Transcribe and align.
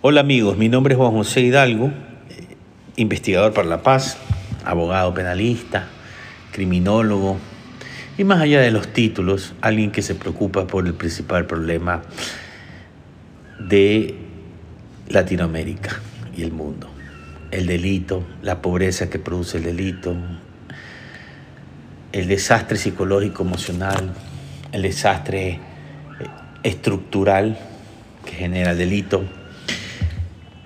Hola 0.00 0.20
amigos, 0.20 0.56
mi 0.56 0.68
nombre 0.68 0.94
es 0.94 0.98
Juan 0.98 1.12
José 1.12 1.40
Hidalgo, 1.40 1.86
eh, 1.86 2.56
investigador 2.96 3.52
para 3.52 3.68
la 3.68 3.82
paz, 3.82 4.16
abogado 4.64 5.12
penalista, 5.12 5.88
criminólogo 6.52 7.36
y 8.16 8.24
más 8.24 8.40
allá 8.40 8.60
de 8.60 8.70
los 8.70 8.88
títulos, 8.92 9.54
alguien 9.60 9.90
que 9.90 10.02
se 10.02 10.14
preocupa 10.14 10.66
por 10.66 10.86
el 10.86 10.94
principal 10.94 11.46
problema 11.46 12.02
de 13.58 14.14
Latinoamérica 15.08 16.00
y 16.36 16.42
el 16.42 16.52
mundo. 16.52 16.88
El 17.50 17.66
delito, 17.66 18.24
la 18.42 18.62
pobreza 18.62 19.10
que 19.10 19.18
produce 19.18 19.58
el 19.58 19.64
delito, 19.64 20.16
el 22.12 22.28
desastre 22.28 22.78
psicológico 22.78 23.42
emocional, 23.42 24.12
el 24.72 24.82
desastre 24.82 25.48
eh, 25.48 25.60
estructural 26.62 27.58
que 28.24 28.32
genera 28.32 28.72
el 28.72 28.78
delito 28.78 29.24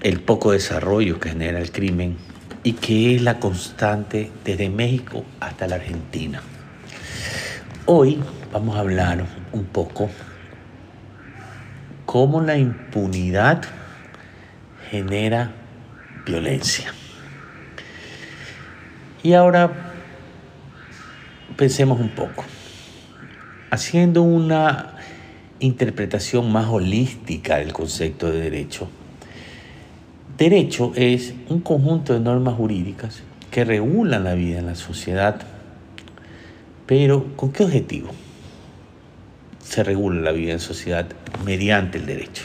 el 0.00 0.20
poco 0.20 0.52
desarrollo 0.52 1.20
que 1.20 1.30
genera 1.30 1.58
el 1.58 1.70
crimen 1.70 2.16
y 2.62 2.74
que 2.74 3.14
es 3.14 3.22
la 3.22 3.38
constante 3.38 4.30
desde 4.44 4.70
México 4.70 5.24
hasta 5.40 5.66
la 5.66 5.76
Argentina. 5.76 6.40
Hoy 7.86 8.18
vamos 8.52 8.76
a 8.76 8.80
hablar 8.80 9.24
un 9.52 9.64
poco 9.64 10.10
cómo 12.06 12.40
la 12.40 12.56
impunidad 12.56 13.62
genera 14.90 15.52
violencia. 16.24 16.92
Y 19.22 19.34
ahora 19.34 19.89
pensemos 21.60 22.00
un 22.00 22.08
poco, 22.08 22.42
haciendo 23.70 24.22
una 24.22 24.96
interpretación 25.58 26.50
más 26.50 26.68
holística 26.68 27.58
del 27.58 27.74
concepto 27.74 28.32
de 28.32 28.40
derecho 28.40 28.88
Derecho 30.40 30.92
es 30.96 31.34
un 31.50 31.60
conjunto 31.60 32.14
de 32.14 32.20
normas 32.20 32.54
jurídicas 32.54 33.22
que 33.50 33.62
regulan 33.62 34.24
la 34.24 34.32
vida 34.32 34.60
en 34.60 34.64
la 34.64 34.74
sociedad, 34.74 35.38
pero 36.86 37.36
¿con 37.36 37.52
qué 37.52 37.64
objetivo? 37.64 38.08
Se 39.62 39.84
regula 39.84 40.22
la 40.22 40.32
vida 40.32 40.54
en 40.54 40.60
sociedad 40.60 41.08
mediante 41.44 41.98
el 41.98 42.06
derecho, 42.06 42.44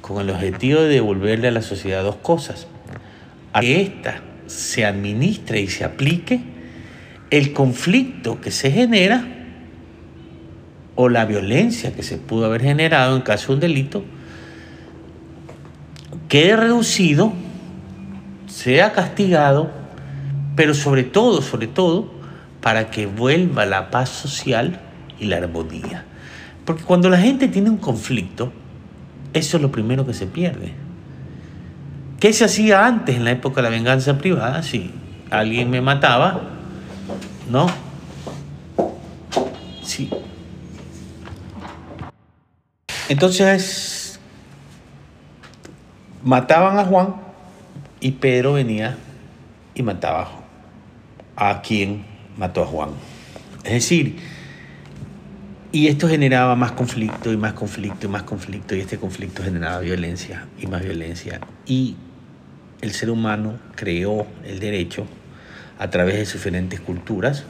con 0.00 0.18
el 0.18 0.30
objetivo 0.30 0.80
de 0.80 0.88
devolverle 0.88 1.48
a 1.48 1.50
la 1.50 1.60
sociedad 1.60 2.02
dos 2.02 2.16
cosas, 2.16 2.68
a 3.52 3.60
que 3.60 3.82
ésta 3.82 4.22
se 4.46 4.86
administre 4.86 5.60
y 5.60 5.68
se 5.68 5.84
aplique 5.84 6.53
el 7.30 7.52
conflicto 7.52 8.40
que 8.40 8.50
se 8.50 8.70
genera 8.70 9.26
o 10.94 11.08
la 11.08 11.24
violencia 11.24 11.94
que 11.94 12.02
se 12.02 12.18
pudo 12.18 12.46
haber 12.46 12.62
generado 12.62 13.16
en 13.16 13.22
caso 13.22 13.48
de 13.48 13.54
un 13.54 13.60
delito 13.60 14.04
quede 16.28 16.56
reducido, 16.56 17.32
sea 18.46 18.92
castigado, 18.92 19.70
pero 20.56 20.74
sobre 20.74 21.04
todo, 21.04 21.42
sobre 21.42 21.66
todo, 21.66 22.10
para 22.60 22.90
que 22.90 23.06
vuelva 23.06 23.66
la 23.66 23.90
paz 23.90 24.08
social 24.08 24.80
y 25.20 25.26
la 25.26 25.36
armonía. 25.36 26.04
Porque 26.64 26.82
cuando 26.82 27.10
la 27.10 27.18
gente 27.18 27.48
tiene 27.48 27.70
un 27.70 27.76
conflicto, 27.76 28.52
eso 29.32 29.56
es 29.56 29.62
lo 29.62 29.70
primero 29.70 30.06
que 30.06 30.14
se 30.14 30.26
pierde. 30.26 30.72
¿Qué 32.20 32.32
se 32.32 32.44
hacía 32.44 32.86
antes 32.86 33.16
en 33.16 33.24
la 33.24 33.32
época 33.32 33.56
de 33.56 33.62
la 33.64 33.68
venganza 33.68 34.16
privada? 34.16 34.62
Si 34.62 34.90
alguien 35.30 35.68
me 35.70 35.80
mataba, 35.80 36.53
¿no? 37.48 37.66
Sí. 39.82 40.10
Entonces 43.08 44.18
mataban 46.22 46.78
a 46.78 46.84
Juan 46.84 47.14
y 48.00 48.12
Pedro 48.12 48.54
venía 48.54 48.96
y 49.74 49.82
mataba 49.82 50.30
a 51.36 51.60
quien 51.60 52.04
mató 52.36 52.62
a 52.62 52.66
Juan. 52.66 52.90
Es 53.64 53.72
decir, 53.72 54.16
y 55.72 55.88
esto 55.88 56.08
generaba 56.08 56.54
más 56.54 56.72
conflicto 56.72 57.32
y 57.32 57.36
más 57.36 57.52
conflicto 57.52 58.06
y 58.06 58.08
más 58.08 58.22
conflicto 58.22 58.74
y 58.74 58.80
este 58.80 58.98
conflicto 58.98 59.42
generaba 59.42 59.80
violencia 59.80 60.46
y 60.58 60.66
más 60.66 60.82
violencia. 60.82 61.40
Y 61.66 61.96
el 62.80 62.92
ser 62.92 63.10
humano 63.10 63.58
creó 63.74 64.26
el 64.44 64.60
derecho 64.60 65.06
a 65.78 65.90
través 65.90 66.14
de 66.14 66.20
diferentes 66.20 66.80
culturas 66.80 67.44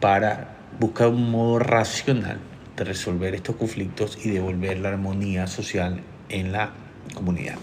para 0.00 0.56
buscar 0.78 1.08
un 1.08 1.30
modo 1.30 1.58
racional 1.58 2.38
de 2.76 2.84
resolver 2.84 3.34
estos 3.34 3.56
conflictos 3.56 4.18
y 4.24 4.30
devolver 4.30 4.78
la 4.78 4.90
armonía 4.90 5.46
social 5.46 6.00
en 6.28 6.52
la 6.52 6.70
comunidad. 7.14 7.56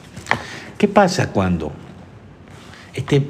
¿Qué 0.77 0.87
pasa 0.87 1.31
cuando 1.31 1.71
este, 2.93 3.27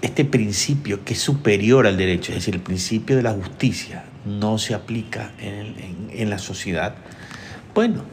este 0.00 0.24
principio 0.24 1.04
que 1.04 1.14
es 1.14 1.20
superior 1.20 1.86
al 1.86 1.96
derecho, 1.96 2.32
es 2.32 2.38
decir, 2.38 2.54
el 2.54 2.62
principio 2.62 3.16
de 3.16 3.22
la 3.22 3.32
justicia, 3.32 4.04
no 4.24 4.58
se 4.58 4.74
aplica 4.74 5.32
en, 5.38 6.08
en 6.10 6.30
la 6.30 6.38
sociedad? 6.38 6.94
Bueno, 7.74 8.04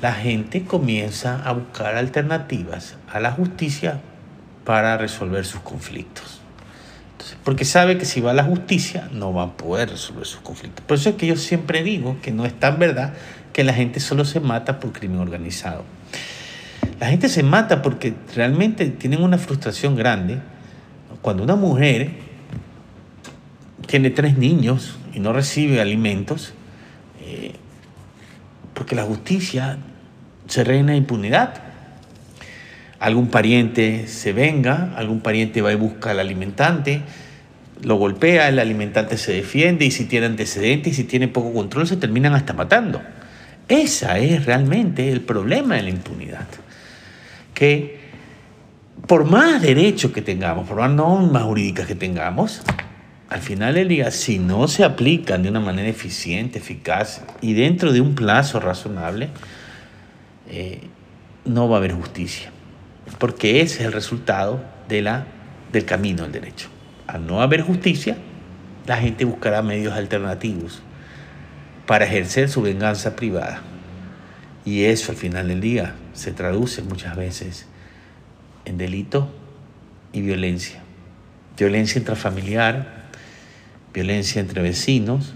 la 0.00 0.12
gente 0.12 0.64
comienza 0.64 1.42
a 1.42 1.52
buscar 1.52 1.96
alternativas 1.96 2.96
a 3.12 3.20
la 3.20 3.32
justicia 3.32 4.00
para 4.64 4.96
resolver 4.96 5.44
sus 5.44 5.60
conflictos. 5.60 6.43
Porque 7.44 7.64
sabe 7.64 7.98
que 7.98 8.04
si 8.04 8.20
va 8.20 8.32
a 8.32 8.34
la 8.34 8.44
justicia 8.44 9.08
no 9.12 9.32
va 9.32 9.44
a 9.44 9.56
poder 9.56 9.90
resolver 9.90 10.26
sus 10.26 10.40
conflictos. 10.40 10.84
Por 10.84 10.96
eso 10.96 11.10
es 11.10 11.16
que 11.16 11.26
yo 11.26 11.36
siempre 11.36 11.82
digo 11.82 12.16
que 12.22 12.32
no 12.32 12.44
es 12.44 12.58
tan 12.58 12.78
verdad 12.78 13.14
que 13.52 13.64
la 13.64 13.72
gente 13.72 14.00
solo 14.00 14.24
se 14.24 14.40
mata 14.40 14.80
por 14.80 14.92
crimen 14.92 15.20
organizado. 15.20 15.84
La 17.00 17.08
gente 17.08 17.28
se 17.28 17.42
mata 17.42 17.82
porque 17.82 18.14
realmente 18.34 18.86
tienen 18.86 19.22
una 19.22 19.38
frustración 19.38 19.96
grande. 19.96 20.40
Cuando 21.22 21.42
una 21.42 21.56
mujer 21.56 22.10
tiene 23.86 24.10
tres 24.10 24.36
niños 24.36 24.96
y 25.12 25.20
no 25.20 25.32
recibe 25.32 25.80
alimentos, 25.80 26.52
eh, 27.20 27.54
porque 28.74 28.94
la 28.94 29.04
justicia 29.04 29.78
se 30.46 30.64
reina 30.64 30.96
impunidad. 30.96 31.54
Algún 33.04 33.28
pariente 33.28 34.08
se 34.08 34.32
venga, 34.32 34.94
algún 34.96 35.20
pariente 35.20 35.60
va 35.60 35.70
y 35.70 35.76
busca 35.76 36.12
al 36.12 36.20
alimentante, 36.20 37.02
lo 37.82 37.96
golpea, 37.96 38.48
el 38.48 38.58
alimentante 38.58 39.18
se 39.18 39.34
defiende 39.34 39.84
y 39.84 39.90
si 39.90 40.06
tiene 40.06 40.24
antecedentes 40.24 40.94
y 40.94 40.96
si 40.96 41.04
tiene 41.04 41.28
poco 41.28 41.52
control 41.52 41.86
se 41.86 41.98
terminan 41.98 42.32
hasta 42.32 42.54
matando. 42.54 43.02
Ese 43.68 44.34
es 44.34 44.46
realmente 44.46 45.12
el 45.12 45.20
problema 45.20 45.74
de 45.74 45.82
la 45.82 45.90
impunidad 45.90 46.46
que 47.52 47.98
por 49.06 49.26
más 49.26 49.60
derechos 49.60 50.10
que 50.10 50.22
tengamos, 50.22 50.66
por 50.66 50.78
más 50.78 50.90
normas 50.90 51.42
jurídicas 51.42 51.86
que 51.86 51.94
tengamos, 51.94 52.62
al 53.28 53.40
final 53.42 53.74
del 53.74 53.88
día, 53.88 54.10
si 54.12 54.38
no 54.38 54.66
se 54.66 54.82
aplican 54.82 55.42
de 55.42 55.50
una 55.50 55.60
manera 55.60 55.90
eficiente, 55.90 56.58
eficaz 56.58 57.20
y 57.42 57.52
dentro 57.52 57.92
de 57.92 58.00
un 58.00 58.14
plazo 58.14 58.60
razonable, 58.60 59.28
eh, 60.48 60.80
no 61.44 61.68
va 61.68 61.76
a 61.76 61.78
haber 61.80 61.92
justicia. 61.92 62.50
Porque 63.18 63.60
ese 63.60 63.80
es 63.80 63.86
el 63.86 63.92
resultado 63.92 64.64
de 64.88 65.02
la, 65.02 65.26
del 65.72 65.84
camino 65.84 66.22
del 66.22 66.32
derecho. 66.32 66.68
Al 67.06 67.26
no 67.26 67.42
haber 67.42 67.62
justicia, 67.62 68.16
la 68.86 68.96
gente 68.96 69.24
buscará 69.24 69.62
medios 69.62 69.94
alternativos 69.94 70.82
para 71.86 72.04
ejercer 72.04 72.48
su 72.48 72.62
venganza 72.62 73.16
privada. 73.16 73.62
Y 74.64 74.84
eso 74.84 75.12
al 75.12 75.18
final 75.18 75.48
del 75.48 75.60
día 75.60 75.94
se 76.14 76.32
traduce 76.32 76.82
muchas 76.82 77.16
veces 77.16 77.66
en 78.64 78.78
delito 78.78 79.30
y 80.12 80.22
violencia. 80.22 80.80
Violencia 81.58 81.98
intrafamiliar, 81.98 83.04
violencia 83.92 84.40
entre 84.40 84.62
vecinos, 84.62 85.34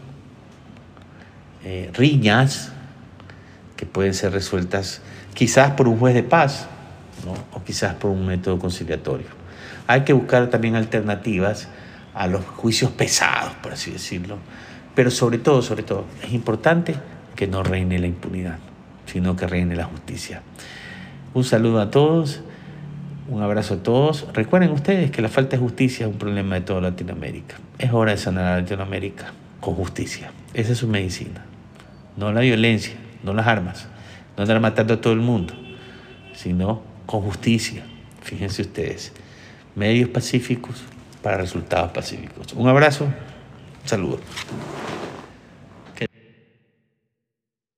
eh, 1.64 1.90
riñas 1.92 2.72
que 3.76 3.86
pueden 3.86 4.14
ser 4.14 4.32
resueltas 4.32 5.02
quizás 5.34 5.72
por 5.72 5.86
un 5.86 5.98
juez 5.98 6.14
de 6.14 6.22
paz 6.22 6.66
o 7.52 7.57
quizás 7.68 7.94
por 7.94 8.10
un 8.10 8.26
método 8.26 8.58
conciliatorio. 8.58 9.28
Hay 9.86 10.00
que 10.00 10.14
buscar 10.14 10.48
también 10.48 10.74
alternativas 10.74 11.68
a 12.14 12.26
los 12.26 12.44
juicios 12.44 12.90
pesados, 12.90 13.52
por 13.62 13.74
así 13.74 13.90
decirlo, 13.90 14.38
pero 14.94 15.10
sobre 15.10 15.38
todo, 15.38 15.62
sobre 15.62 15.84
todo, 15.84 16.06
es 16.24 16.32
importante 16.32 16.96
que 17.36 17.46
no 17.46 17.62
reine 17.62 18.00
la 18.00 18.06
impunidad 18.06 18.58
sino 19.08 19.36
que 19.36 19.46
reine 19.46 19.74
la 19.74 19.84
justicia. 19.84 20.42
Un 21.34 21.44
saludo 21.44 21.80
a 21.80 21.90
todos, 21.90 22.40
un 23.28 23.42
abrazo 23.42 23.74
a 23.74 23.76
todos. 23.78 24.26
Recuerden 24.32 24.70
ustedes 24.70 25.10
que 25.10 25.22
la 25.22 25.28
falta 25.28 25.56
de 25.56 25.62
justicia 25.62 26.06
es 26.06 26.12
un 26.12 26.18
problema 26.18 26.56
de 26.56 26.60
toda 26.62 26.80
Latinoamérica. 26.80 27.56
Es 27.78 27.92
hora 27.92 28.12
de 28.12 28.18
sanar 28.18 28.44
a 28.44 28.60
Latinoamérica 28.60 29.32
con 29.60 29.74
justicia. 29.74 30.30
Esa 30.54 30.72
es 30.72 30.78
su 30.78 30.88
medicina. 30.88 31.44
No 32.16 32.32
la 32.32 32.40
violencia, 32.40 32.94
no 33.22 33.32
las 33.32 33.46
armas, 33.46 33.88
no 34.36 34.42
andar 34.42 34.60
matando 34.60 34.94
a 34.94 35.00
todo 35.00 35.12
el 35.12 35.20
mundo, 35.20 35.54
sino 36.34 36.82
con 37.08 37.22
justicia. 37.22 37.82
Fíjense 38.20 38.60
ustedes, 38.60 39.12
medios 39.74 40.10
pacíficos 40.10 40.84
para 41.22 41.38
resultados 41.38 41.90
pacíficos. 41.90 42.52
Un 42.52 42.68
abrazo, 42.68 43.08
saludos. 43.86 44.20